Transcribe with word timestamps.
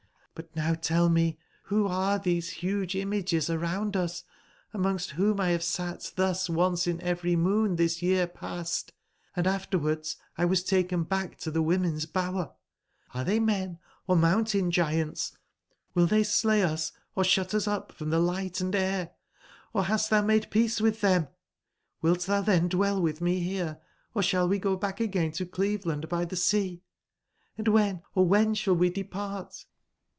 m4 0.33 0.47
167 0.55 0.73
But 0.73 0.89
now 0.89 0.97
tell 0.97 1.09
mc, 1.09 1.37
who 1.65 1.87
arc 1.87 2.23
these 2.23 2.49
huge 2.49 2.95
images 2.95 3.47
around 3.49 3.95
us, 3.97 4.23
amongst 4.73 5.11
whom 5.11 5.37
1 5.37 5.49
have 5.51 5.63
sat 5.63 6.11
thus, 6.15 6.49
once 6.49 6.87
in 6.87 6.99
every 7.01 7.35
moon 7.35 7.75
this 7.75 8.01
year 8.01 8.25
past, 8.25 8.91
& 9.15 9.35
afterwards 9.37 10.15
X 10.39 10.49
was 10.49 10.63
tahen 10.63 11.07
back 11.07 11.37
to 11.41 11.51
the 11.51 11.61
women's 11.61 12.07
bower? 12.07 12.53
Hre 13.13 13.23
they 13.25 13.39
men 13.39 13.77
or 14.07 14.15
mountain 14.15 14.71
giants? 14.71 15.37
(Hill 15.93 16.07
they 16.07 16.23
slay 16.23 16.63
us, 16.63 16.91
or 17.13 17.23
shut 17.25 17.53
us 17.53 17.67
up 17.67 17.91
from 17.91 18.09
the 18.09 18.19
light 18.19 18.61
and 18.61 18.73
air? 18.73 19.11
Or 19.73 19.83
hast 19.83 20.09
thou 20.09 20.23
made 20.23 20.49
peace 20.49 20.79
with 20.81 21.01
them? 21.01 21.27
CQilt 22.01 22.25
thou 22.25 22.41
then 22.41 22.67
dwell 22.67 22.99
with 22.99 23.21
me 23.21 23.41
here, 23.41 23.79
or 24.15 24.23
shall 24.23 24.47
we 24.47 24.57
go 24.57 24.75
bach 24.75 24.99
again 25.01 25.33
to 25.33 25.45
Cleveland 25.45 26.09
by 26.09 26.25
the 26.25 26.35
Sea? 26.37 26.81
Hnd 27.59 27.67
when, 27.67 28.01
oh, 28.15 28.23
when 28.23 28.55
shall 28.55 28.75
we 28.77 28.89
depart?" 28.89 29.65